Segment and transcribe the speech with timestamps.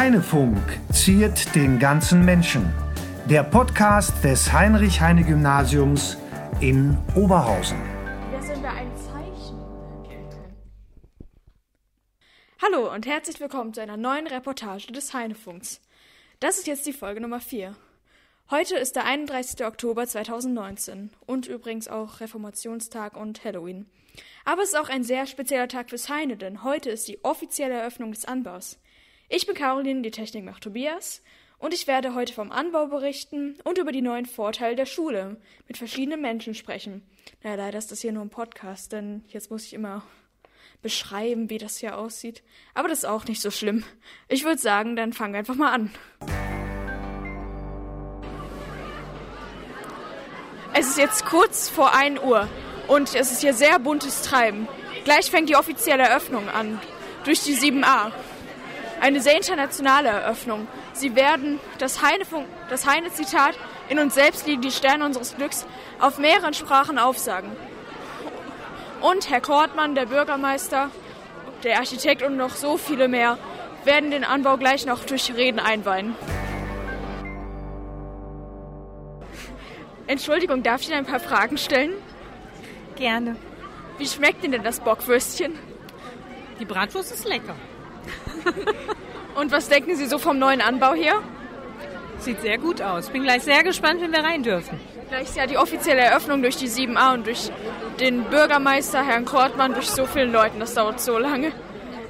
[0.00, 0.56] Heinefunk
[0.94, 2.72] ziert den ganzen Menschen.
[3.26, 6.16] Der Podcast des Heinrich-Heine-Gymnasiums
[6.60, 7.76] in Oberhausen.
[8.32, 9.58] Ja, sollen wir ein Zeichen?
[12.62, 15.82] Hallo und herzlich willkommen zu einer neuen Reportage des Heinefunks.
[16.40, 17.76] Das ist jetzt die Folge Nummer 4.
[18.50, 19.66] Heute ist der 31.
[19.66, 23.84] Oktober 2019 und übrigens auch Reformationstag und Halloween.
[24.46, 27.74] Aber es ist auch ein sehr spezieller Tag fürs Heine, denn heute ist die offizielle
[27.74, 28.78] Eröffnung des Anbaus.
[29.32, 31.22] Ich bin Caroline, die Technik macht Tobias,
[31.58, 35.36] und ich werde heute vom Anbau berichten und über die neuen Vorteile der Schule
[35.68, 37.08] mit verschiedenen Menschen sprechen.
[37.44, 40.02] Naja, leider ist das hier nur ein Podcast, denn jetzt muss ich immer
[40.82, 42.42] beschreiben, wie das hier aussieht.
[42.74, 43.84] Aber das ist auch nicht so schlimm.
[44.26, 45.92] Ich würde sagen, dann fangen wir einfach mal an.
[50.74, 52.48] Es ist jetzt kurz vor 1 Uhr
[52.88, 54.66] und es ist hier sehr buntes Treiben.
[55.04, 56.80] Gleich fängt die offizielle Eröffnung an
[57.22, 58.10] durch die 7a.
[59.00, 60.68] Eine sehr internationale Eröffnung.
[60.92, 63.56] Sie werden das Heine-Zitat Heine
[63.90, 65.66] in uns selbst liegen die Sterne unseres Glücks
[65.98, 67.50] auf mehreren Sprachen aufsagen.
[69.00, 70.90] Und Herr Kortmann, der Bürgermeister,
[71.64, 73.36] der Architekt und noch so viele mehr
[73.84, 76.14] werden den Anbau gleich noch durch Reden einweihen.
[80.06, 81.94] Entschuldigung, darf ich Ihnen ein paar Fragen stellen?
[82.94, 83.34] Gerne.
[83.98, 85.58] Wie schmeckt Ihnen denn das Bockwürstchen?
[86.60, 87.56] Die Bratwurst ist lecker.
[89.34, 91.14] Und was denken Sie so vom neuen Anbau hier?
[92.18, 93.08] Sieht sehr gut aus.
[93.08, 94.78] Bin gleich sehr gespannt, wenn wir rein dürfen.
[95.08, 97.50] Gleich ist ja die offizielle Eröffnung durch die 7a und durch
[97.98, 100.60] den Bürgermeister, Herrn Kortmann, durch so vielen Leuten.
[100.60, 101.52] Das dauert so lange.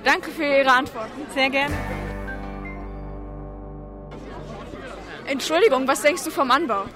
[0.05, 1.23] Danke für Ihre Antworten.
[1.33, 1.75] Sehr gerne.
[5.27, 6.87] Entschuldigung, was denkst du vom Anbau?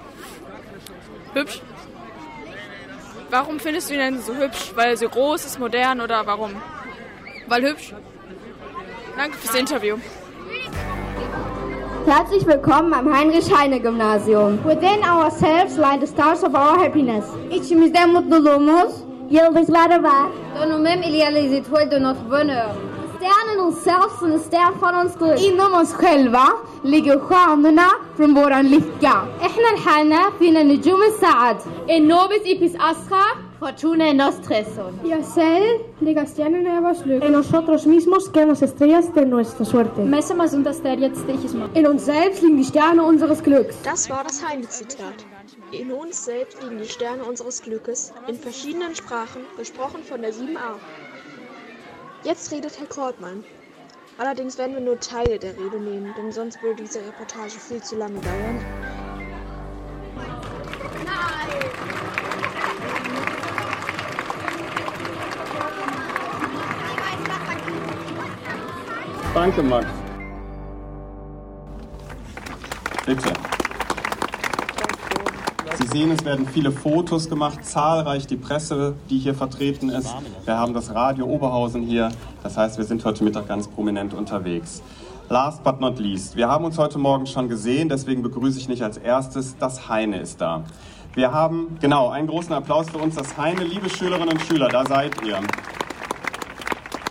[1.33, 1.61] Hübsch?
[3.29, 4.73] Warum findest du ihn denn so hübsch?
[4.75, 6.61] Weil er so groß ist, modern oder warum?
[7.47, 7.93] Weil hübsch?
[9.16, 9.96] Danke fürs Interview.
[12.06, 14.58] Herzlich willkommen am Heinrich-Heine-Gymnasium.
[14.64, 17.24] Within ourselves lie the stars of our happiness.
[17.50, 18.92] İçimizde mutluluğumuz
[19.30, 20.26] yıldızları var.
[20.54, 22.70] Dans nous-mêmes, il y a les étoiles de notre bonheur.
[23.16, 25.38] Stjärnan hos oss och en stjärn från oss glöd.
[25.40, 26.46] Inom oss själva
[26.84, 29.12] ligger stjärnorna från våran lycka.
[29.40, 31.56] احنا لحالنا فينا نجوم السعد.
[31.88, 33.22] En nobis ipis astra,
[33.59, 34.99] Fortuna nostra son.
[35.03, 37.25] y ligger stjärnorna i vårt lycka.
[37.25, 40.01] En nosotros mismos quedan las estrellas de nuestra suerte.
[40.01, 43.75] Messamals und das der jetzt ich es In uns selbst liegen die Sterne unseres Glücks.
[43.83, 45.25] Das war das Heine-Zitat.
[45.71, 50.75] In uns selbst liegen die Sterne unseres Glückes, in verschiedenen Sprachen, gesprochen von der 7a.
[52.23, 53.43] Jetzt redet Herr Kortmann.
[54.17, 57.95] Allerdings werden wir nur Teile der Rede nehmen, denn sonst würde diese Reportage viel zu
[57.97, 58.84] lange dauern.
[69.45, 69.85] Danke, Max.
[73.05, 73.29] Bitte.
[75.77, 80.11] Sie sehen, es werden viele Fotos gemacht, zahlreich die Presse, die hier vertreten ist.
[80.45, 82.09] Wir haben das Radio Oberhausen hier.
[82.41, 84.81] Das heißt, wir sind heute Mittag ganz prominent unterwegs.
[85.29, 88.81] Last but not least, wir haben uns heute Morgen schon gesehen, deswegen begrüße ich nicht
[88.81, 90.63] als erstes, das Heine ist da.
[91.13, 93.63] Wir haben, genau, einen großen Applaus für uns, das Heine.
[93.63, 95.39] Liebe Schülerinnen und Schüler, da seid ihr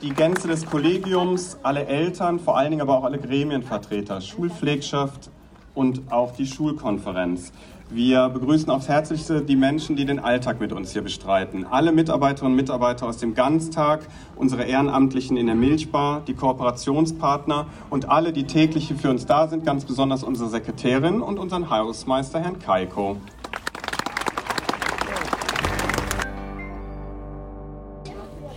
[0.05, 5.31] die Gänze des Kollegiums, alle Eltern, vor allen Dingen aber auch alle Gremienvertreter, Schulpflegschaft
[5.75, 7.53] und auch die Schulkonferenz.
[7.89, 11.65] Wir begrüßen aufs Herzlichste die Menschen, die den Alltag mit uns hier bestreiten.
[11.65, 14.07] Alle Mitarbeiterinnen und Mitarbeiter aus dem Ganztag,
[14.37, 19.65] unsere Ehrenamtlichen in der Milchbar, die Kooperationspartner und alle, die täglich für uns da sind,
[19.65, 23.17] ganz besonders unsere Sekretärin und unseren Hausmeister Herrn Kaiko.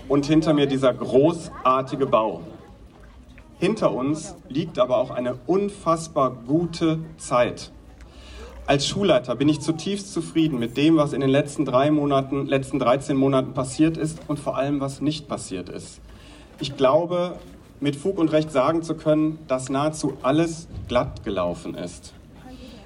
[0.10, 2.42] Und hinter mir dieser großartige Bau.
[3.60, 7.72] Hinter uns liegt aber auch eine unfassbar gute Zeit.
[8.68, 12.80] Als Schulleiter bin ich zutiefst zufrieden mit dem, was in den letzten drei Monaten, letzten
[12.80, 16.02] 13 Monaten passiert ist und vor allem, was nicht passiert ist.
[16.60, 17.36] Ich glaube,
[17.80, 22.14] mit Fug und Recht sagen zu können, dass nahezu alles glatt gelaufen ist.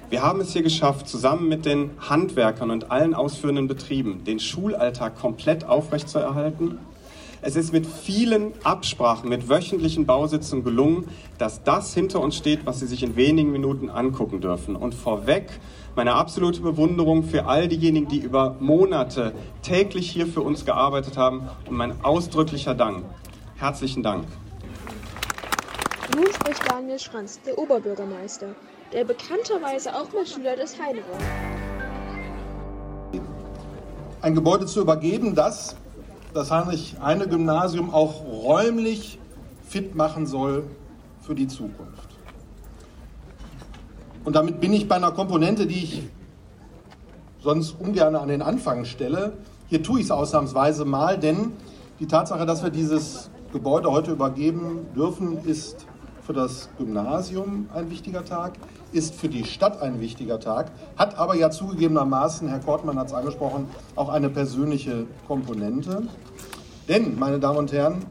[0.08, 5.18] Wir haben es hier geschafft, zusammen mit den Handwerkern und allen ausführenden Betrieben den Schulalltag
[5.18, 6.78] komplett aufrechtzuerhalten
[7.44, 11.08] es ist mit vielen Absprachen, mit wöchentlichen Bausitzungen gelungen,
[11.38, 14.76] dass das hinter uns steht, was Sie sich in wenigen Minuten angucken dürfen.
[14.76, 15.58] Und vorweg
[15.96, 21.48] meine absolute Bewunderung für all diejenigen, die über Monate täglich hier für uns gearbeitet haben
[21.68, 23.04] und mein ausdrücklicher Dank.
[23.56, 24.24] Herzlichen Dank.
[26.14, 28.54] Nun spricht Daniel Schranz, der Oberbürgermeister,
[28.92, 31.18] der bekannterweise auch mal Schüler des Heine war.
[34.20, 35.74] Ein Gebäude zu übergeben, das
[36.34, 39.18] das Heinrich-Heine-Gymnasium auch räumlich
[39.66, 40.64] fit machen soll
[41.20, 42.08] für die Zukunft.
[44.24, 46.02] Und damit bin ich bei einer Komponente, die ich
[47.42, 49.32] sonst ungern an den Anfang stelle.
[49.68, 51.52] Hier tue ich es ausnahmsweise mal, denn
[51.98, 55.86] die Tatsache, dass wir dieses Gebäude heute übergeben dürfen, ist
[56.24, 58.52] für das Gymnasium ein wichtiger Tag,
[58.92, 63.12] ist für die Stadt ein wichtiger Tag, hat aber ja zugegebenermaßen, Herr Kortmann hat es
[63.12, 63.66] angesprochen,
[63.96, 66.02] auch eine persönliche Komponente.
[66.88, 68.04] Denn, meine Damen und Herren,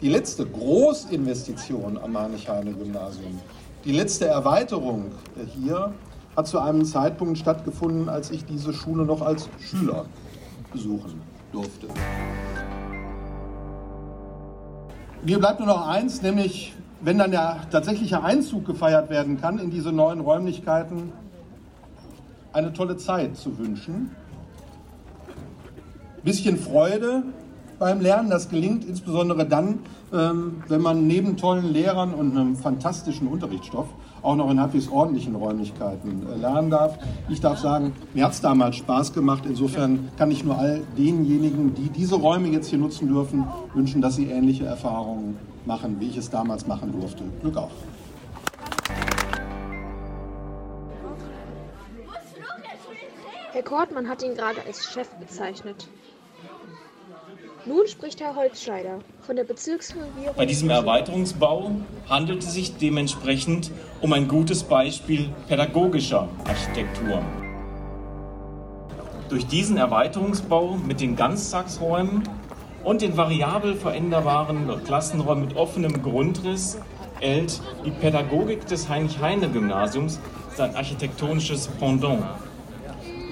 [0.00, 3.40] die letzte Großinvestition am Heinrich-Heine-Gymnasium,
[3.84, 5.06] die letzte Erweiterung
[5.54, 5.92] hier,
[6.36, 10.04] hat zu einem Zeitpunkt stattgefunden, als ich diese Schule noch als Schüler
[10.72, 11.20] besuchen
[11.52, 11.88] durfte.
[15.24, 19.70] Mir bleibt nur noch eins, nämlich wenn dann der tatsächliche Einzug gefeiert werden kann in
[19.70, 21.12] diese neuen Räumlichkeiten,
[22.52, 24.10] eine tolle Zeit zu wünschen.
[26.24, 27.22] Bisschen Freude
[27.78, 29.80] beim Lernen, das gelingt insbesondere dann,
[30.12, 33.86] ähm, wenn man neben tollen Lehrern und einem fantastischen Unterrichtsstoff
[34.22, 36.98] auch noch in halbwegs ordentlichen Räumlichkeiten äh, lernen darf.
[37.28, 39.44] Ich darf sagen, mir hat es damals Spaß gemacht.
[39.46, 44.16] Insofern kann ich nur all denjenigen, die diese Räume jetzt hier nutzen dürfen, wünschen, dass
[44.16, 45.36] sie ähnliche Erfahrungen
[45.68, 47.22] machen, wie ich es damals machen durfte.
[47.40, 47.70] Glück auf!
[53.52, 55.88] Herr Kortmann hat ihn gerade als Chef bezeichnet.
[57.66, 60.34] Nun spricht Herr Holzscheider von der Bezirksregierung.
[60.36, 61.72] Bei diesem Erweiterungsbau
[62.08, 67.20] handelt es sich dementsprechend um ein gutes Beispiel pädagogischer Architektur.
[69.28, 72.22] Durch diesen Erweiterungsbau mit den Ganztagsräumen
[72.88, 76.78] und den variabel veränderbaren Klassenräumen mit offenem Grundriss
[77.20, 80.18] erhält die Pädagogik des Heinrich-Heine-Gymnasiums
[80.56, 82.24] sein architektonisches Pendant.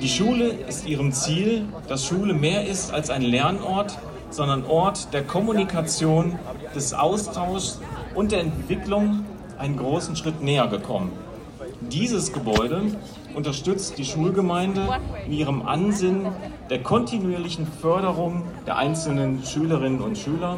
[0.02, 3.96] Die Schule ist ihrem Ziel, dass Schule mehr ist als ein Lernort,
[4.28, 6.38] sondern Ort der Kommunikation,
[6.74, 7.80] des Austauschs
[8.14, 9.24] und der Entwicklung
[9.56, 11.12] einen großen Schritt näher gekommen.
[11.80, 12.82] Dieses Gebäude
[13.36, 14.88] unterstützt die Schulgemeinde
[15.26, 16.32] in ihrem Ansinnen
[16.70, 20.56] der kontinuierlichen Förderung der einzelnen Schülerinnen und Schüler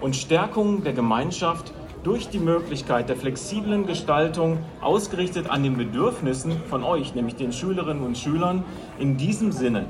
[0.00, 1.72] und Stärkung der Gemeinschaft
[2.02, 8.04] durch die Möglichkeit der flexiblen Gestaltung, ausgerichtet an den Bedürfnissen von euch, nämlich den Schülerinnen
[8.04, 8.64] und Schülern.
[8.98, 9.86] In diesem Sinne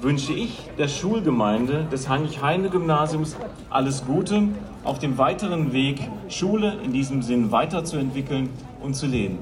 [0.00, 3.36] wünsche ich der Schulgemeinde des Heinrich-Heine-Gymnasiums
[3.70, 4.48] alles Gute
[4.82, 8.50] auf dem weiteren Weg, Schule in diesem Sinn weiterzuentwickeln
[8.82, 9.38] und zu leben.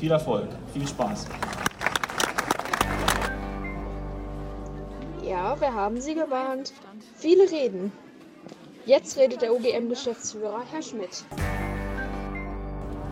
[0.00, 1.26] Viel Erfolg, viel Spaß.
[5.22, 6.72] Ja, wir haben Sie gewarnt.
[7.16, 7.92] Viele reden.
[8.86, 11.26] Jetzt redet der OGM-Geschäftsführer, Herr Schmidt.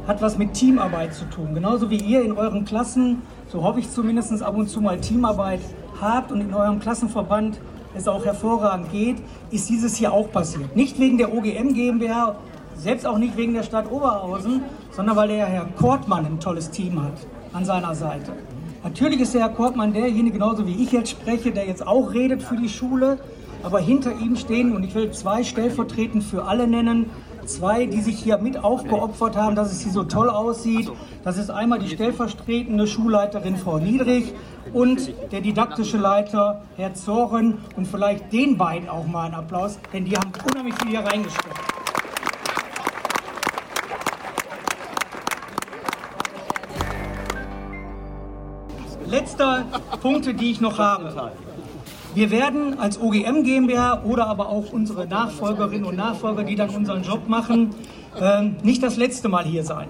[0.06, 1.52] Hat was mit Teamarbeit zu tun.
[1.52, 5.60] Genauso wie ihr in euren Klassen, so hoffe ich zumindest ab und zu mal Teamarbeit
[6.00, 7.60] habt und in eurem Klassenverband
[7.94, 9.18] es auch hervorragend geht,
[9.50, 10.74] ist dieses hier auch passiert.
[10.74, 12.36] Nicht wegen der OGM GmbH,
[12.76, 14.62] selbst auch nicht wegen der Stadt Oberhausen,
[14.98, 17.12] sondern weil der Herr Kortmann ein tolles Team hat
[17.52, 18.32] an seiner Seite.
[18.82, 22.42] Natürlich ist der Herr Kortmann derjenige, genauso wie ich jetzt spreche, der jetzt auch redet
[22.42, 23.20] für die Schule,
[23.62, 27.10] aber hinter ihm stehen, und ich will zwei stellvertretend für alle nennen,
[27.44, 30.90] zwei, die sich hier mit aufgeopfert haben, dass es hier so toll aussieht.
[31.22, 34.34] Das ist einmal die stellvertretende Schulleiterin Frau Niedrich
[34.72, 40.04] und der didaktische Leiter Herr Zoren und vielleicht den beiden auch mal einen Applaus, denn
[40.04, 41.77] die haben unheimlich viel hier reingesteckt.
[49.10, 49.64] Letzter
[50.02, 51.32] Punkte, die ich noch habe.
[52.14, 57.02] Wir werden als OGM GmbH oder aber auch unsere Nachfolgerinnen und Nachfolger, die dann unseren
[57.02, 57.74] Job machen,
[58.20, 59.88] ähm, nicht das letzte Mal hier sein.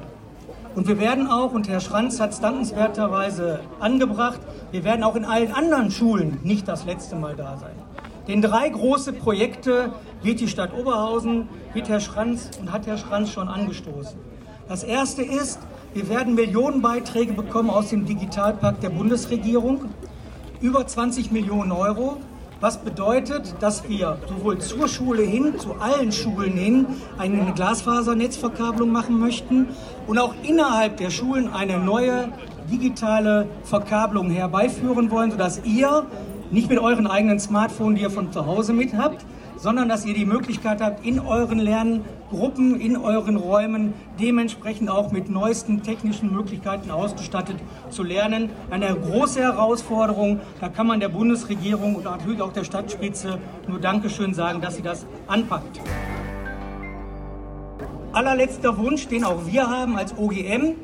[0.77, 4.39] Und wir werden auch, und Herr Schranz hat es dankenswerterweise angebracht,
[4.71, 7.75] wir werden auch in allen anderen Schulen nicht das letzte Mal da sein.
[8.29, 9.91] Denn drei große Projekte
[10.23, 14.19] wird die Stadt Oberhausen, wird Herr Schranz und hat Herr Schranz schon angestoßen.
[14.69, 15.59] Das erste ist,
[15.95, 19.87] wir werden Millionenbeiträge bekommen aus dem Digitalpakt der Bundesregierung,
[20.61, 22.19] über 20 Millionen Euro,
[22.61, 29.19] was bedeutet, dass wir sowohl zur Schule hin, zu allen Schulen hin, eine Glasfasernetzverkabelung machen
[29.19, 29.69] möchten
[30.07, 32.29] und auch innerhalb der Schulen eine neue
[32.71, 36.05] digitale Verkabelung herbeiführen wollen, sodass ihr
[36.51, 39.25] nicht mit euren eigenen Smartphones, die ihr von zu Hause mit habt,
[39.59, 45.29] sondern dass ihr die Möglichkeit habt, in euren Lerngruppen, in euren Räumen dementsprechend auch mit
[45.29, 47.57] neuesten technischen Möglichkeiten ausgestattet
[47.91, 48.51] zu lernen.
[48.71, 50.41] Eine große Herausforderung.
[50.61, 54.83] Da kann man der Bundesregierung und natürlich auch der Stadtspitze nur Dankeschön sagen, dass sie
[54.83, 55.81] das anpackt.
[58.13, 60.77] Allerletzter Wunsch, den auch wir haben als OGM.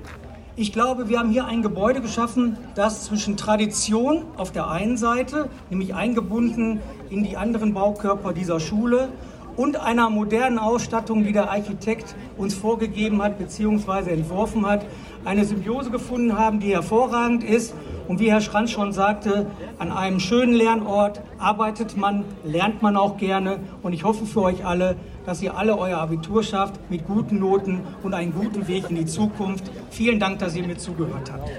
[0.56, 5.49] Ich glaube, wir haben hier ein Gebäude geschaffen, das zwischen Tradition auf der einen Seite,
[5.68, 6.78] nämlich eingebunden
[7.11, 9.08] in die anderen Baukörper dieser Schule
[9.56, 14.11] und einer modernen Ausstattung, die der Architekt uns vorgegeben hat bzw.
[14.11, 14.84] entworfen hat,
[15.25, 17.75] eine Symbiose gefunden haben, die hervorragend ist.
[18.06, 19.46] Und wie Herr Schranz schon sagte,
[19.78, 23.61] an einem schönen Lernort arbeitet man, lernt man auch gerne.
[23.82, 27.80] Und ich hoffe für euch alle, dass ihr alle euer Abitur schafft mit guten Noten
[28.02, 29.70] und einen guten Weg in die Zukunft.
[29.90, 31.50] Vielen Dank, dass ihr mir zugehört habt.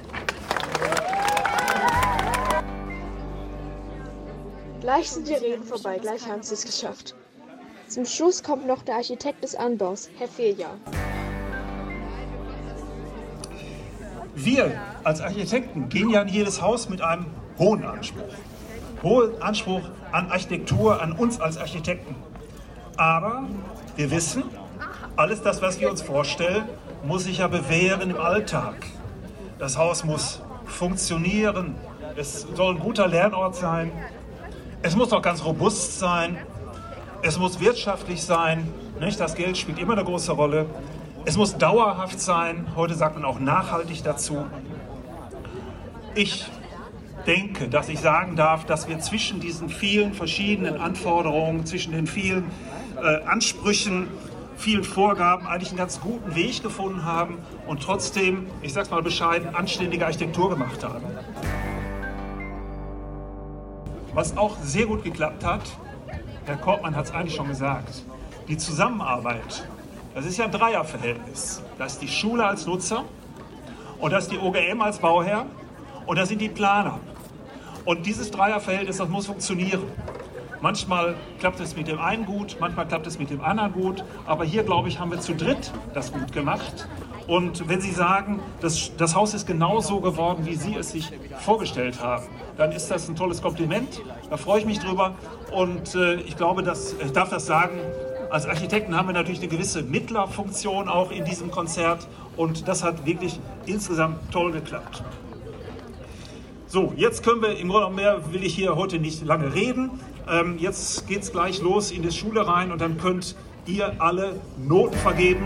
[4.82, 7.16] Gleich sind die Reden vorbei, gleich haben sie es geschafft.
[7.88, 10.76] Zum Schluss kommt noch der Architekt des Anbaus, Herr Fehljahr.
[14.34, 17.28] Wir als Architekten gehen ja in jedes Haus mit einem
[17.60, 18.34] hohen Anspruch.
[19.04, 22.16] Hohen Anspruch an Architektur, an uns als Architekten.
[22.98, 23.48] Aber
[23.96, 24.44] wir wissen,
[25.16, 26.68] alles das, was wir uns vorstellen,
[27.06, 28.76] muss sich ja bewähren im Alltag.
[29.60, 31.76] Das Haus muss funktionieren,
[32.16, 33.92] es soll ein guter Lernort sein,
[34.82, 36.38] es muss auch ganz robust sein,
[37.26, 39.20] es muss wirtschaftlich sein, nicht?
[39.20, 40.68] das Geld spielt immer eine große Rolle.
[41.26, 44.46] Es muss dauerhaft sein, heute sagt man auch nachhaltig dazu.
[46.14, 46.46] Ich
[47.26, 52.46] denke, dass ich sagen darf, dass wir zwischen diesen vielen verschiedenen Anforderungen, zwischen den vielen
[53.02, 54.08] äh, Ansprüchen,
[54.56, 59.56] vielen Vorgaben eigentlich einen ganz guten Weg gefunden haben und trotzdem, ich sag's mal bescheiden,
[59.56, 61.06] anständige Architektur gemacht haben.
[64.14, 65.64] Was auch sehr gut geklappt hat,
[66.46, 68.04] Herr Kortmann hat es eigentlich schon gesagt,
[68.48, 69.68] die Zusammenarbeit,
[70.14, 71.64] das ist ja ein Dreierverhältnis.
[71.80, 73.04] Das ist die Schule als Nutzer
[74.00, 75.48] und das ist die OGM als Bauherr
[76.06, 77.00] und das sind die Planer.
[77.84, 79.84] Und dieses Dreierverhältnis, das muss funktionieren.
[80.62, 84.04] Manchmal klappt es mit dem einen gut, manchmal klappt es mit dem anderen gut.
[84.28, 86.88] Aber hier, glaube ich, haben wir zu dritt das gut gemacht.
[87.28, 91.12] Und wenn Sie sagen, das, das Haus ist genau so geworden, wie Sie es sich
[91.40, 92.26] vorgestellt haben,
[92.58, 94.02] dann ist das ein tolles Kompliment.
[94.30, 95.16] Da freue ich mich drüber.
[95.52, 97.80] Und äh, ich glaube, dass, ich darf das sagen,
[98.30, 102.08] als Architekten haben wir natürlich eine gewisse Mittlerfunktion auch in diesem Konzert.
[102.38, 105.04] Und das hat wirklich insgesamt toll geklappt.
[106.68, 109.92] So, jetzt können wir, im Grunde mehr will ich hier heute nicht lange reden.
[110.30, 114.40] Ähm, jetzt geht es gleich los in die Schule rein und dann könnt ihr alle
[114.58, 115.46] Noten vergeben.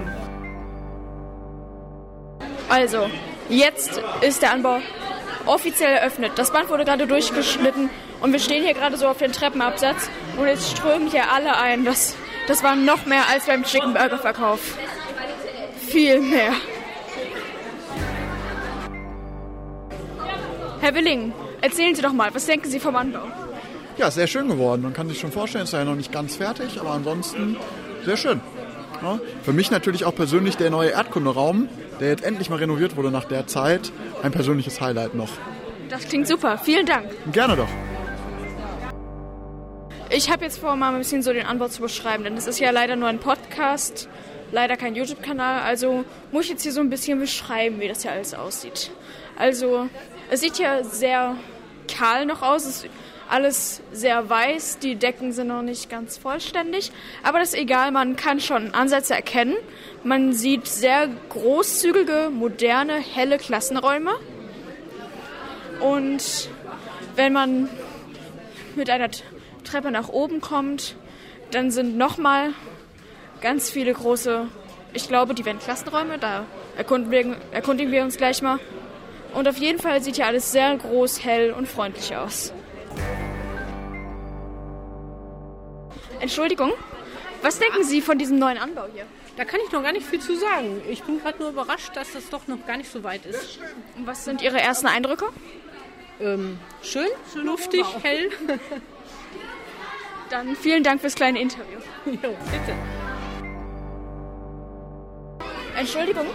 [2.70, 3.10] Also,
[3.50, 4.80] jetzt ist der Anbau
[5.48, 6.34] offiziell eröffnet.
[6.36, 7.90] Das Band wurde gerade durchgeschnitten
[8.22, 11.84] und wir stehen hier gerade so auf dem Treppenabsatz und jetzt strömen hier alle ein.
[11.84, 12.16] Das,
[12.48, 14.78] das war noch mehr als beim Chicken Burger Verkauf.
[15.88, 16.54] Viel mehr.
[20.82, 23.24] Herr Willing, erzählen Sie doch mal, was denken Sie vom Anbau?
[23.98, 24.84] Ja, sehr schön geworden.
[24.84, 27.58] Man kann sich schon vorstellen, es ist ja noch nicht ganz fertig, aber ansonsten
[28.06, 28.40] sehr schön.
[29.02, 33.12] Ja, für mich natürlich auch persönlich der neue Erdkunderaum, der jetzt endlich mal renoviert wurde
[33.12, 33.92] nach der Zeit,
[34.24, 35.30] ein persönliches Highlight noch.
[35.90, 36.58] Das klingt super.
[36.58, 37.08] Vielen Dank.
[37.32, 37.70] Gerne doch.
[40.10, 42.60] Ich habe jetzt vor, mal ein bisschen so den Anbau zu beschreiben, denn es ist
[42.60, 44.10] ja leider nur ein Podcast,
[44.52, 48.12] leider kein YouTube-Kanal, also muss ich jetzt hier so ein bisschen beschreiben, wie das hier
[48.12, 48.92] alles aussieht.
[49.38, 49.88] Also,
[50.32, 51.36] es sieht ja sehr
[51.88, 52.66] kahl noch aus.
[52.66, 52.88] Es
[53.30, 56.92] alles sehr weiß, die Decken sind noch nicht ganz vollständig,
[57.24, 59.56] aber das ist egal, man kann schon Ansätze erkennen.
[60.04, 64.12] Man sieht sehr großzügige, moderne, helle Klassenräume.
[65.80, 66.50] Und
[67.16, 67.70] wenn man
[68.76, 69.10] mit einer
[69.64, 70.96] Treppe nach oben kommt,
[71.52, 72.54] dann sind nochmal
[73.42, 74.48] ganz viele große,
[74.94, 76.46] ich glaube, die werden Klassenräume, da
[76.78, 78.60] erkundigen wir, erkundigen wir uns gleich mal.
[79.34, 82.54] Und auf jeden Fall sieht hier alles sehr groß, hell und freundlich aus.
[86.20, 86.74] Entschuldigung,
[87.42, 89.06] was denken Sie von diesem neuen Anbau hier?
[89.38, 90.82] Da kann ich noch gar nicht viel zu sagen.
[90.90, 93.60] Ich bin gerade nur überrascht, dass das doch noch gar nicht so weit ist.
[93.96, 95.30] Und was sind Ihre ersten Eindrücke?
[96.20, 98.30] Ähm, schön, luftig, hell.
[100.30, 101.80] Dann vielen Dank fürs kleine Interview.
[102.06, 102.76] jo, bitte.
[105.78, 106.28] Entschuldigung?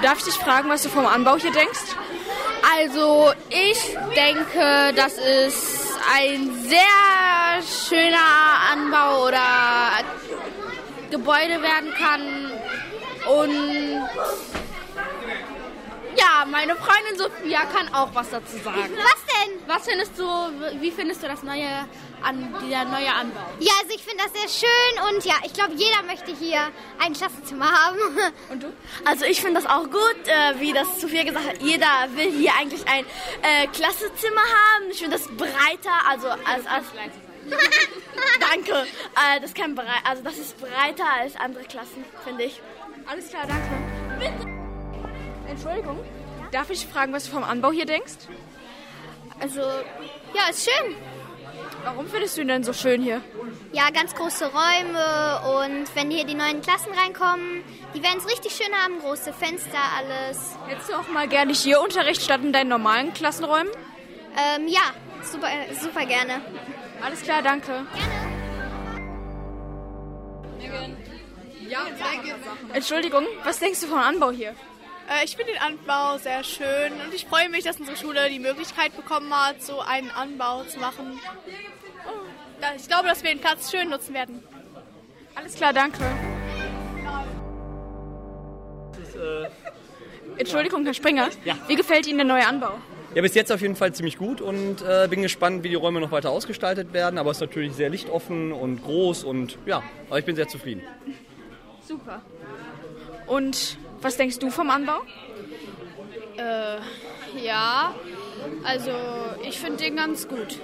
[0.00, 1.94] Darf ich dich fragen, was du vom Anbau hier denkst?
[2.74, 8.18] Also, ich denke, das ist ein sehr schöner
[8.72, 10.04] Anbau oder
[11.10, 12.52] Gebäude werden kann.
[13.28, 14.02] Und
[16.16, 18.92] ja, meine Freundin Sophia kann auch was dazu sagen.
[18.96, 19.52] Was denn?
[19.66, 20.24] Was findest du,
[20.80, 21.86] wie findest du das neue,
[22.22, 23.40] an, dieser neue Anbau?
[23.60, 26.60] Ja, also ich finde das sehr schön und ja, ich glaube, jeder möchte hier
[26.98, 27.98] ein Klassenzimmer haben.
[28.50, 28.72] Und du?
[29.04, 31.62] Also ich finde das auch gut, äh, wie das Sophia gesagt hat.
[31.62, 33.04] Jeder will hier eigentlich ein
[33.42, 34.90] äh, Klassenzimmer haben.
[34.90, 36.86] Ich finde das breiter, also als, als
[38.40, 38.72] Danke.
[38.72, 42.60] Äh, das kann also das ist breiter als andere Klassen, finde ich.
[43.06, 43.68] Alles klar, danke.
[44.18, 44.52] Bitte.
[45.48, 45.98] Entschuldigung.
[46.50, 48.12] Darf ich fragen, was du vom Anbau hier denkst?
[49.40, 50.94] Also, ja, ist schön.
[51.84, 53.20] Warum findest du ihn denn so schön hier?
[53.72, 58.52] Ja, ganz große Räume und wenn hier die neuen Klassen reinkommen, die werden es richtig
[58.54, 60.56] schön haben, große Fenster, alles.
[60.66, 63.72] Hättest du auch mal gerne hier Unterricht statt in deinen normalen Klassenräumen?
[64.36, 64.80] Ähm, ja,
[65.22, 65.48] super,
[65.80, 66.40] super gerne.
[67.02, 67.84] Alles klar, danke.
[72.72, 74.54] Entschuldigung, was denkst du vom Anbau hier?
[75.08, 78.38] Äh, Ich finde den Anbau sehr schön und ich freue mich, dass unsere Schule die
[78.38, 81.18] Möglichkeit bekommen hat, so einen Anbau zu machen.
[82.06, 84.42] Oh, Ich glaube, dass wir den Platz schön nutzen werden.
[85.34, 86.02] Alles klar, danke.
[90.36, 91.28] Entschuldigung, Herr Springer.
[91.44, 91.56] Ja.
[91.68, 92.74] Wie gefällt Ihnen der neue Anbau?
[93.14, 96.00] Ja, bis jetzt auf jeden Fall ziemlich gut und äh, bin gespannt, wie die Räume
[96.00, 97.18] noch weiter ausgestaltet werden.
[97.18, 100.82] Aber es ist natürlich sehr lichtoffen und groß und ja, aber ich bin sehr zufrieden.
[101.86, 102.22] Super.
[103.26, 105.00] Und was denkst du vom Anbau?
[106.36, 106.78] Äh,
[107.42, 107.94] ja,
[108.64, 108.90] also
[109.42, 110.58] ich finde den ganz gut.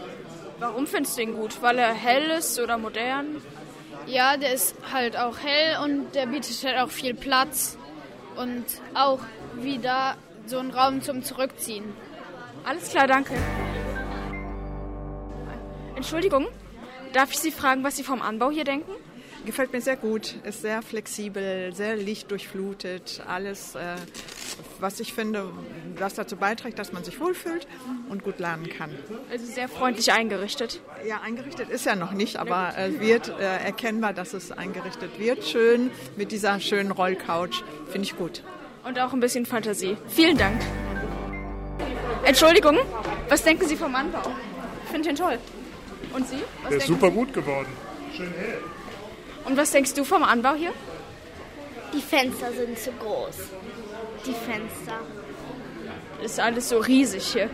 [0.58, 1.62] Warum findest du den gut?
[1.62, 3.40] Weil er hell ist oder modern?
[4.06, 7.76] Ja, der ist halt auch hell und der bietet halt auch viel Platz
[8.36, 8.64] und
[8.94, 9.20] auch
[9.54, 10.16] wieder
[10.46, 11.84] so einen Raum zum Zurückziehen.
[12.64, 13.34] Alles klar, danke.
[15.94, 16.46] Entschuldigung,
[17.12, 18.92] darf ich Sie fragen, was Sie vom Anbau hier denken?
[19.46, 23.94] Gefällt mir sehr gut, ist sehr flexibel, sehr lichtdurchflutet, alles, äh,
[24.80, 25.50] was ich finde,
[25.96, 27.66] was dazu beiträgt, dass man sich wohlfühlt
[28.08, 28.90] und gut lernen kann.
[29.30, 30.80] Also sehr freundlich eingerichtet.
[31.06, 35.44] Ja, eingerichtet ist ja noch nicht, aber es wird äh, erkennbar, dass es eingerichtet wird.
[35.44, 38.42] Schön mit dieser schönen Rollcouch, finde ich gut.
[38.84, 39.96] Und auch ein bisschen Fantasie.
[40.08, 40.60] Vielen Dank.
[42.24, 42.78] Entschuldigung,
[43.28, 44.32] was denken Sie vom Anbau?
[44.84, 45.38] Ich finde ihn toll.
[46.14, 46.38] Und Sie?
[46.62, 47.68] Was Der ist super gut geworden.
[48.14, 48.60] Schön hell.
[49.48, 50.72] Und was denkst du vom Anbau hier?
[51.94, 53.36] Die Fenster sind zu groß.
[54.26, 54.98] Die Fenster.
[56.22, 57.48] Ist alles so riesig hier.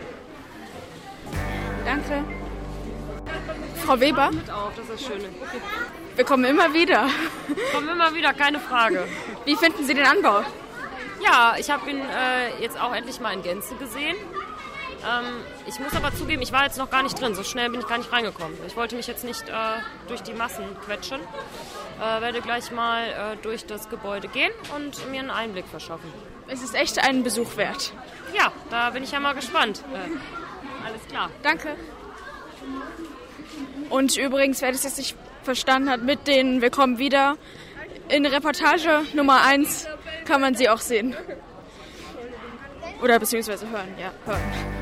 [1.85, 2.25] Danke.
[3.85, 4.29] Frau Weber?
[4.31, 5.29] Mit auch, das ist das Schöne.
[6.15, 7.07] Wir kommen immer wieder.
[7.73, 9.07] Kommen immer wieder, keine Frage.
[9.45, 10.43] Wie finden Sie den Anbau?
[11.23, 14.17] Ja, ich habe ihn äh, jetzt auch endlich mal in Gänze gesehen.
[15.05, 15.25] Ähm,
[15.67, 17.35] ich muss aber zugeben, ich war jetzt noch gar nicht drin.
[17.35, 18.57] So schnell bin ich gar nicht reingekommen.
[18.67, 19.53] Ich wollte mich jetzt nicht äh,
[20.07, 21.19] durch die Massen quetschen.
[21.99, 26.11] Äh, werde gleich mal äh, durch das Gebäude gehen und mir einen Einblick verschaffen.
[26.47, 27.93] Es ist echt einen Besuch wert.
[28.33, 29.83] Ja, da bin ich ja mal gespannt.
[29.93, 31.29] Äh, alles klar.
[31.43, 31.75] Danke.
[33.89, 37.37] Und übrigens, wer das jetzt nicht verstanden hat, mit den Wir kommen wieder,
[38.09, 39.87] in Reportage Nummer 1
[40.25, 41.15] kann man sie auch sehen.
[43.01, 44.74] Oder beziehungsweise hören, ja, hören.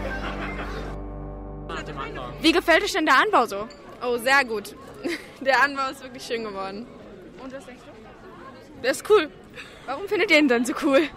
[2.41, 3.67] Wie gefällt euch denn der Anbau so?
[4.02, 4.76] Oh, sehr gut.
[5.41, 6.88] Der Anbau ist wirklich schön geworden.
[7.41, 8.82] Und was denkst du?
[8.82, 9.30] Der ist cool.
[9.86, 11.10] Warum findet ihr ihn denn so cool?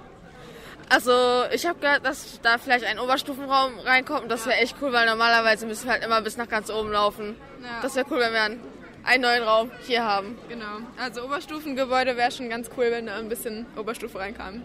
[0.88, 4.92] Also, ich habe gehört, dass da vielleicht ein Oberstufenraum reinkommt und das wäre echt cool,
[4.92, 7.36] weil normalerweise müssen wir halt immer bis nach ganz oben laufen.
[7.60, 7.80] Ja.
[7.82, 8.60] Das wäre cool, wenn wir einen,
[9.02, 10.38] einen neuen Raum hier haben.
[10.48, 10.78] Genau.
[10.96, 14.62] Also Oberstufengebäude wäre schon ganz cool, wenn da ein bisschen Oberstufe reinkam.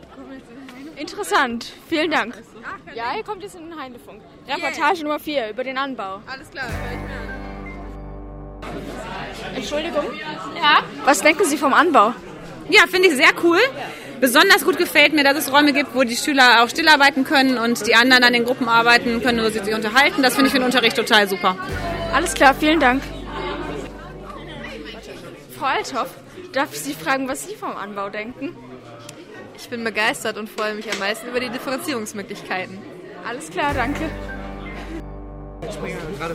[0.96, 2.36] Interessant, vielen Dank.
[2.94, 4.22] Ja, ihr kommt jetzt in den Heinefunk.
[4.48, 6.22] Reportage Nummer 4 über den Anbau.
[6.28, 7.42] Alles klar, hör ich mir an.
[9.56, 10.06] Entschuldigung?
[10.56, 10.84] Ja?
[11.06, 12.14] Was denken Sie vom Anbau?
[12.70, 13.60] Ja, finde ich sehr cool.
[14.20, 17.88] Besonders gut gefällt mir, dass es Räume gibt, wo die Schüler auch stillarbeiten können und
[17.88, 20.22] die anderen an den Gruppen arbeiten können, wo sie sich unterhalten.
[20.22, 21.58] Das finde ich für den Unterricht total super.
[22.14, 23.02] Alles klar, vielen Dank.
[25.58, 26.10] Frau Althoff,
[26.54, 28.56] darf ich Sie fragen, was Sie vom Anbau denken?
[29.62, 32.80] Ich bin begeistert und freue mich am meisten über die Differenzierungsmöglichkeiten.
[33.24, 34.10] Alles klar, danke.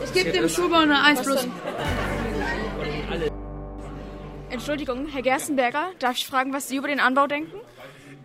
[0.05, 1.47] Ich gebe dem Schulbau eine 1 plus.
[4.49, 7.59] Entschuldigung, Herr Gerstenberger, darf ich fragen, was Sie über den Anbau denken?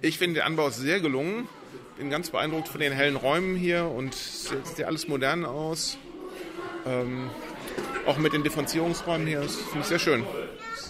[0.01, 1.49] Ich finde den Anbau sehr gelungen.
[1.99, 5.99] Bin ganz beeindruckt von den hellen Räumen hier und es sieht ja alles modern aus.
[6.87, 7.29] Ähm,
[8.07, 10.25] auch mit den Differenzierungsräumen hier, das finde ich sehr schön.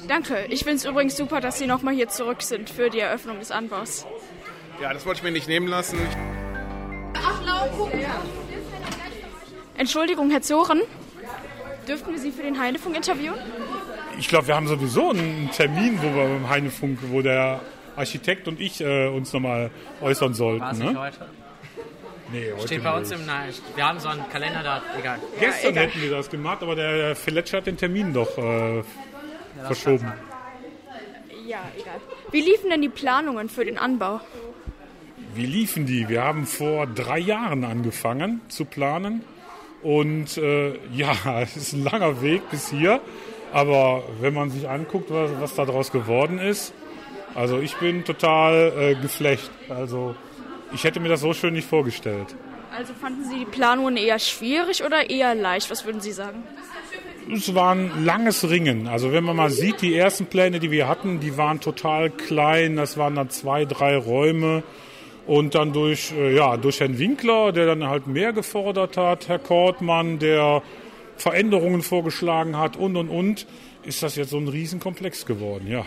[0.09, 0.47] Danke.
[0.49, 3.51] Ich finde es übrigens super, dass Sie nochmal hier zurück sind für die Eröffnung des
[3.51, 4.07] Anbaus.
[4.81, 5.99] Ja, das wollte ich mir nicht nehmen lassen.
[9.77, 10.81] Entschuldigung, Herr Zoren,
[11.89, 13.39] dürften wir Sie für den Heinefunk interviewen?
[14.19, 17.61] Ich glaube, wir haben sowieso einen Termin, wo wir beim Heinefunk, wo der
[17.97, 20.61] Architekt und ich äh, uns nochmal äußern sollten.
[20.63, 20.99] War es Ne?
[20.99, 21.27] heute?
[22.31, 23.21] Nee, heute Steht bei uns nicht.
[23.21, 23.53] im Nein.
[23.75, 25.19] Wir haben so einen Kalender da, egal.
[25.39, 28.83] Gestern hätten wir das gemacht, aber der, der Fletcher hat den Termin doch äh,
[29.67, 30.13] verschoben.
[31.47, 32.01] Ja, egal.
[32.31, 34.21] Wie liefen denn die Planungen für den Anbau?
[35.35, 36.09] Wie liefen die?
[36.09, 39.25] Wir haben vor drei Jahren angefangen zu planen.
[39.83, 43.01] Und äh, ja, es ist ein langer Weg bis hier.
[43.53, 46.73] Aber wenn man sich anguckt, was, was daraus geworden ist,
[47.35, 49.51] also ich bin total äh, geflecht.
[49.69, 50.15] Also
[50.73, 52.35] ich hätte mir das so schön nicht vorgestellt.
[52.75, 55.71] Also fanden Sie die Planungen eher schwierig oder eher leicht?
[55.71, 56.43] Was würden Sie sagen?
[57.35, 58.89] Es war ein langes Ringen.
[58.89, 62.77] Also wenn man mal sieht, die ersten Pläne, die wir hatten, die waren total klein.
[62.77, 64.63] Das waren dann zwei, drei Räume.
[65.27, 69.39] Und dann durch, äh, ja, durch Herrn Winkler, der dann halt mehr gefordert hat, Herr
[69.39, 70.63] Kortmann, der
[71.17, 73.47] Veränderungen vorgeschlagen hat und, und, und,
[73.85, 75.85] ist das jetzt so ein Riesenkomplex geworden, ja.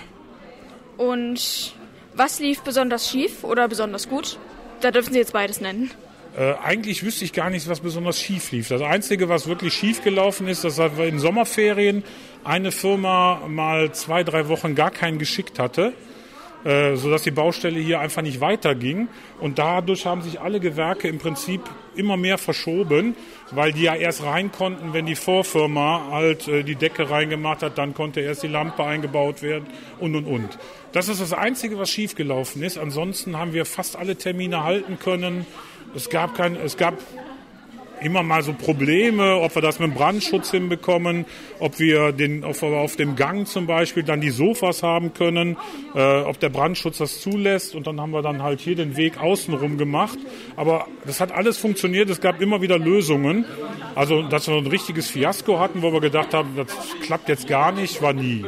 [0.98, 1.76] Und
[2.14, 4.40] was lief besonders schief oder besonders gut?
[4.80, 5.92] Da dürfen Sie jetzt beides nennen.
[6.38, 8.68] Äh, eigentlich wüsste ich gar nicht, was besonders schief lief.
[8.68, 12.04] Das Einzige, was wirklich schief gelaufen ist, dass in Sommerferien
[12.44, 15.94] eine Firma mal zwei, drei Wochen gar keinen geschickt hatte,
[16.66, 19.08] äh, sodass die Baustelle hier einfach nicht weiterging.
[19.40, 21.62] Und dadurch haben sich alle Gewerke im Prinzip
[21.96, 23.16] immer mehr verschoben,
[23.52, 27.78] weil die ja erst rein konnten, wenn die Vorfirma halt äh, die Decke reingemacht hat,
[27.78, 29.68] dann konnte erst die Lampe eingebaut werden
[30.02, 30.58] und und und.
[30.92, 32.78] Das ist das Einzige, was schiefgelaufen ist.
[32.78, 35.46] Ansonsten haben wir fast alle Termine halten können.
[35.96, 36.96] Es gab kein, es gab
[38.02, 41.26] immer mal so Probleme, ob wir das mit dem Brandschutz hinbekommen,
[41.60, 45.58] ob wir den, ob wir auf dem Gang zum Beispiel dann die Sofas haben können,
[45.96, 49.20] äh, ob der Brandschutz das zulässt und dann haben wir dann halt hier den Weg
[49.22, 50.20] außenrum gemacht.
[50.56, 53.46] Aber das hat alles funktioniert, es gab immer wieder Lösungen.
[53.96, 56.68] Also, dass wir ein richtiges Fiasko hatten, wo wir gedacht haben, das
[57.02, 58.46] klappt jetzt gar nicht, war nie.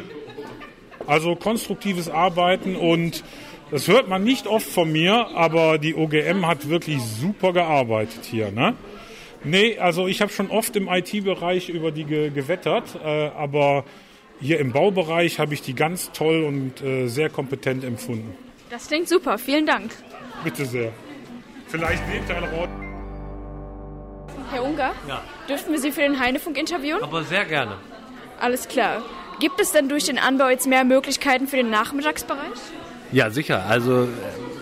[1.06, 3.24] Also konstruktives Arbeiten und
[3.72, 8.52] das hört man nicht oft von mir, aber die OGM hat wirklich super gearbeitet hier.
[8.52, 8.76] Ne?
[9.44, 13.84] Nee, also ich habe schon oft im IT-Bereich über die ge gewettert, äh, aber
[14.40, 18.36] hier im Baubereich habe ich die ganz toll und äh, sehr kompetent empfunden.
[18.70, 19.92] Das klingt super, vielen Dank.
[20.44, 20.92] Bitte sehr.
[21.68, 22.70] Vielleicht Teilraut.
[24.52, 25.22] Herr Unger, Ja.
[25.50, 27.04] dürften wir Sie für den Heinefunk interviewen?
[27.04, 27.78] Aber sehr gerne.
[28.40, 29.04] Alles klar.
[29.40, 32.42] Gibt es denn durch den Anbau jetzt mehr Möglichkeiten für den Nachmittagsbereich?
[33.12, 33.66] Ja, sicher.
[33.68, 34.08] Also äh,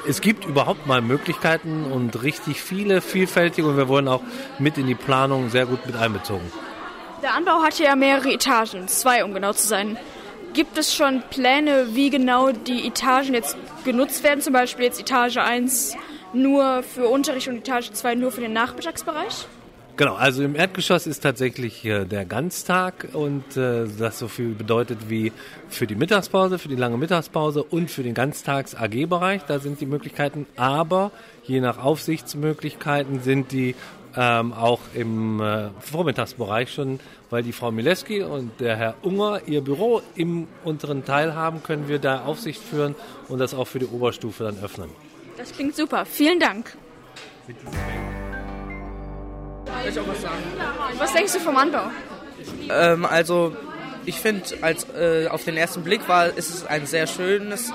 [0.08, 4.22] es gibt überhaupt mal Möglichkeiten und richtig viele, vielfältige und wir wurden auch
[4.60, 6.52] mit in die Planung sehr gut mit einbezogen.
[7.24, 9.98] Der Anbau hat ja mehrere Etagen, zwei um genau zu sein.
[10.54, 14.42] Gibt es schon Pläne, wie genau die Etagen jetzt genutzt werden?
[14.42, 15.98] Zum Beispiel jetzt Etage 1
[16.34, 19.48] nur für Unterricht und Etage 2 nur für den Nachmittagsbereich?
[19.98, 25.10] Genau, also im Erdgeschoss ist tatsächlich äh, der Ganztag und äh, das so viel bedeutet
[25.10, 25.32] wie
[25.70, 29.44] für die Mittagspause, für die lange Mittagspause und für den Ganztags-AG-Bereich.
[29.44, 31.12] Da sind die Möglichkeiten, aber
[31.44, 33.74] je nach Aufsichtsmöglichkeiten sind die
[34.18, 39.62] ähm, auch im äh, Vormittagsbereich schon, weil die Frau Mileski und der Herr Unger ihr
[39.62, 42.96] Büro im unteren Teil haben, können wir da Aufsicht führen
[43.30, 44.90] und das auch für die Oberstufe dann öffnen.
[45.38, 46.06] Das klingt super.
[46.06, 46.76] Vielen Dank.
[47.48, 48.15] Soll
[49.90, 50.44] ich auch was sagen?
[50.98, 51.92] Was denkst du vom Anbau?
[52.70, 53.56] Ähm, also
[54.06, 57.72] ich finde, als äh, auf den ersten Blick war, ist es ein sehr schönes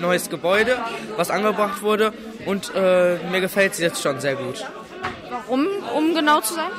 [0.00, 0.78] neues Gebäude,
[1.16, 2.12] was angebracht wurde
[2.46, 4.64] und äh, mir gefällt es jetzt schon sehr gut.
[5.30, 6.70] Warum, um genau zu sein?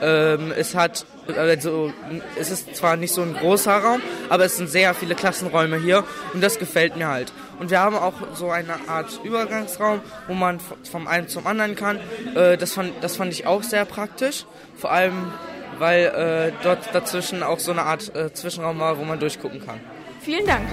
[0.00, 1.92] Ähm, es hat, also
[2.38, 6.04] es ist zwar nicht so ein großer Raum, aber es sind sehr viele Klassenräume hier
[6.34, 7.32] und das gefällt mir halt.
[7.58, 11.98] Und wir haben auch so eine Art Übergangsraum, wo man vom einen zum anderen kann.
[12.34, 14.44] Äh, das, fand, das fand ich auch sehr praktisch,
[14.76, 15.32] vor allem
[15.78, 19.80] weil äh, dort dazwischen auch so eine Art äh, Zwischenraum war, wo man durchgucken kann.
[20.20, 20.68] Vielen Dank.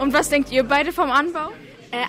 [0.00, 1.50] Und was denkt ihr beide vom Anbau?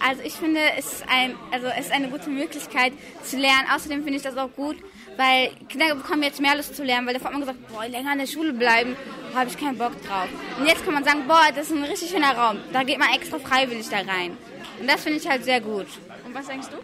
[0.08, 3.68] Also ich finde, es ist, ein, also es ist eine gute Möglichkeit zu lernen.
[3.76, 4.78] Außerdem finde ich das auch gut,
[5.18, 8.14] weil Kinder bekommen jetzt mehr Lust zu lernen, weil davor hat man gesagt, boah, länger
[8.14, 8.96] in der Schule bleiben,
[9.36, 10.28] habe ich keinen Bock drauf.
[10.60, 12.58] Und jetzt kann man sagen, boah, das ist ein richtig schöner Raum.
[12.74, 14.38] Da geht man extra freiwillig da rein.
[14.80, 15.88] Und das finde ich halt sehr gut.
[16.26, 16.78] Und was denkst du?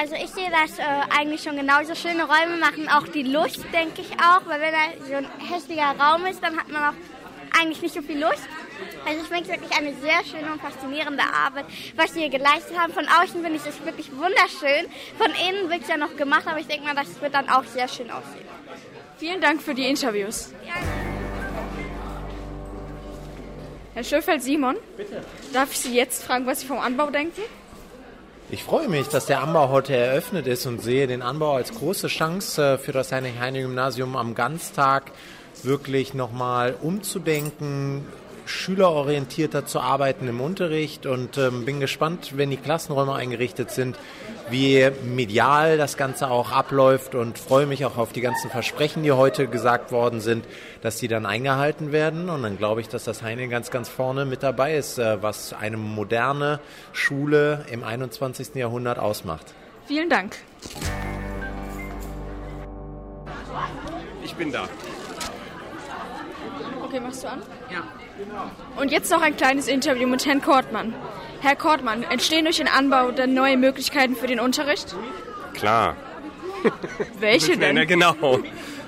[0.00, 0.82] Also ich sehe das äh,
[1.18, 1.94] eigentlich schon genauso.
[1.94, 4.46] Schöne Räume machen auch die Lust, denke ich auch.
[4.46, 8.02] Weil wenn da so ein hässlicher Raum ist, dann hat man auch eigentlich nicht so
[8.02, 8.48] viel Lust.
[9.06, 12.78] Also ich finde es wirklich eine sehr schöne und faszinierende Arbeit, was sie hier geleistet
[12.78, 12.92] haben.
[12.92, 14.86] Von außen finde ich das wirklich wunderschön.
[15.18, 17.64] Von innen wird es ja noch gemacht, aber ich denke mal, das wird dann auch
[17.64, 18.48] sehr schön aussehen.
[19.18, 20.52] Vielen Dank für die Interviews.
[23.94, 25.22] Herr Schöfeld Simon, Bitte.
[25.52, 27.42] darf ich Sie jetzt fragen, was Sie vom Anbau denken?
[28.50, 32.08] Ich freue mich, dass der Anbau heute eröffnet ist und sehe den Anbau als große
[32.08, 35.12] Chance äh, für das Heinrich-Heine-Gymnasium am Ganztag
[35.62, 38.04] wirklich nochmal umzudenken,
[38.46, 43.98] schülerorientierter zu arbeiten im Unterricht und ähm, bin gespannt, wenn die Klassenräume eingerichtet sind,
[44.50, 49.12] wie medial das Ganze auch abläuft und freue mich auch auf die ganzen Versprechen, die
[49.12, 50.44] heute gesagt worden sind,
[50.82, 54.24] dass die dann eingehalten werden und dann glaube ich, dass das Heine ganz, ganz vorne
[54.24, 56.60] mit dabei ist, äh, was eine moderne
[56.92, 58.54] Schule im 21.
[58.56, 59.54] Jahrhundert ausmacht.
[59.86, 60.36] Vielen Dank.
[64.22, 64.68] Ich bin da.
[66.82, 67.42] Okay, machst du an?
[67.70, 67.82] Ja.
[68.76, 70.94] Und jetzt noch ein kleines Interview mit Herrn Kortmann.
[71.40, 74.94] Herr Kortmann, entstehen durch den Anbau denn neue Möglichkeiten für den Unterricht?
[75.52, 75.96] Klar.
[77.18, 77.86] Welche denn?
[77.86, 78.14] genau.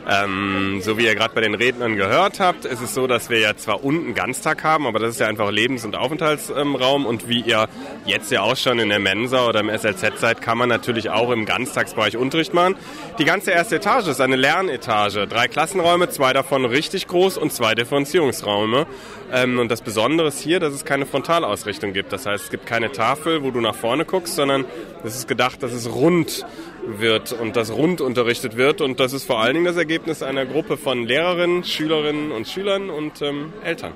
[0.08, 3.40] Ähm, so wie ihr gerade bei den Rednern gehört habt, ist es so, dass wir
[3.40, 7.40] ja zwar unten Ganztag haben, aber das ist ja einfach Lebens- und Aufenthaltsraum und wie
[7.40, 7.68] ihr
[8.04, 11.30] jetzt ja auch schon in der Mensa oder im SLZ seid, kann man natürlich auch
[11.30, 12.76] im Ganztagsbereich Unterricht machen.
[13.18, 15.26] Die ganze erste Etage ist eine Lernetage.
[15.26, 18.86] Drei Klassenräume, zwei davon richtig groß und zwei Differenzierungsräume.
[19.32, 22.12] Ähm, und das Besondere ist hier, dass es keine Frontalausrichtung gibt.
[22.12, 24.64] Das heißt, es gibt keine Tafel, wo du nach vorne guckst, sondern
[25.02, 26.46] es ist gedacht, dass es rund
[26.86, 28.80] wird und dass rund unterrichtet wird.
[28.80, 32.90] Und das ist vor allen Dingen das Ergebnis einer Gruppe von Lehrerinnen, Schülerinnen und Schülern
[32.90, 33.92] und ähm, Eltern.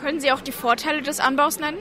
[0.00, 1.78] Können Sie auch die Vorteile des Anbaus nennen?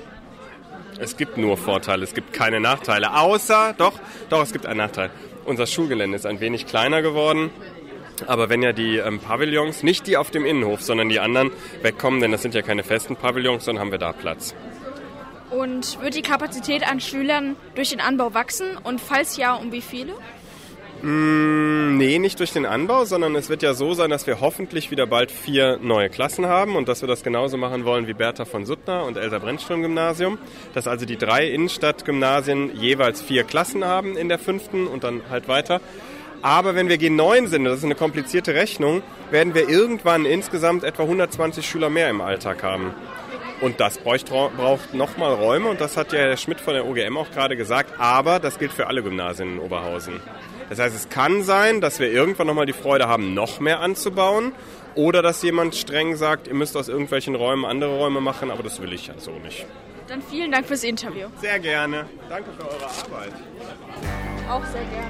[0.97, 3.13] Es gibt nur Vorteile, es gibt keine Nachteile.
[3.15, 5.09] Außer, doch, doch, es gibt einen Nachteil.
[5.43, 7.51] Unser Schulgelände ist ein wenig kleiner geworden.
[8.27, 12.21] Aber wenn ja die ähm, Pavillons, nicht die auf dem Innenhof, sondern die anderen wegkommen,
[12.21, 14.55] denn das sind ja keine festen Pavillons, dann haben wir da Platz.
[15.51, 18.77] Und wird die Kapazität an Schülern durch den Anbau wachsen?
[18.83, 20.13] Und falls ja, um wie viele?
[21.05, 24.89] Mm, nee, nicht durch den Anbau, sondern es wird ja so sein, dass wir hoffentlich
[24.89, 28.43] wieder bald vier neue Klassen haben und dass wir das genauso machen wollen wie Bertha
[28.43, 30.39] von Suttner und Elsa Brennström Gymnasium.
[30.73, 35.47] Dass also die drei Innenstadtgymnasien jeweils vier Klassen haben in der fünften und dann halt
[35.47, 35.79] weiter.
[36.41, 41.03] Aber wenn wir G9 sind, das ist eine komplizierte Rechnung, werden wir irgendwann insgesamt etwa
[41.03, 42.95] 120 Schüler mehr im Alltag haben.
[43.61, 47.15] Und das braucht, braucht nochmal Räume und das hat ja Herr Schmidt von der OGM
[47.15, 50.19] auch gerade gesagt, aber das gilt für alle Gymnasien in Oberhausen.
[50.69, 54.53] Das heißt, es kann sein, dass wir irgendwann nochmal die Freude haben, noch mehr anzubauen
[54.95, 58.81] oder dass jemand streng sagt, ihr müsst aus irgendwelchen Räumen andere Räume machen, aber das
[58.81, 59.65] will ich ja so nicht.
[60.07, 61.27] Dann vielen Dank fürs Interview.
[61.41, 62.05] Sehr gerne.
[62.29, 63.33] Danke für eure Arbeit.
[64.49, 65.09] Auch sehr gerne.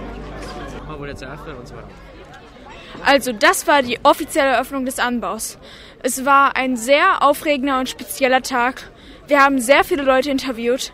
[3.03, 5.57] Also, das war die offizielle Eröffnung des Anbaus.
[6.01, 8.89] Es war ein sehr aufregender und spezieller Tag.
[9.27, 10.93] Wir haben sehr viele Leute interviewt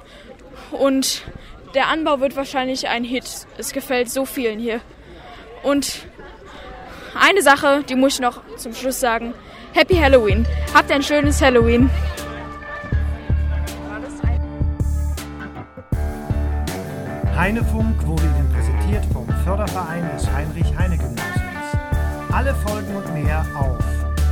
[0.71, 1.24] und
[1.73, 3.47] der Anbau wird wahrscheinlich ein Hit.
[3.57, 4.81] Es gefällt so vielen hier.
[5.63, 6.05] Und
[7.19, 9.34] eine Sache, die muss ich noch zum Schluss sagen.
[9.73, 10.45] Happy Halloween.
[10.73, 11.89] Habt ein schönes Halloween.
[17.36, 21.41] Heinefunk wurde Ihnen präsentiert vom Förderverein des Heinrich-Heine-Gymnasiums.
[22.31, 23.79] Alle Folgen und mehr auf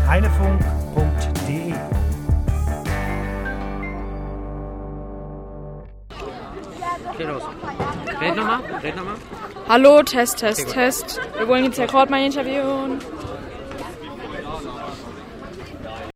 [0.08, 1.74] heinefunk.de.
[7.20, 7.44] Geht los.
[8.22, 9.16] Red nochmal, red nochmal.
[9.68, 11.20] Hallo, Test, Test, Test.
[11.38, 13.00] Wir wollen jetzt Herr Kortmann interviewen.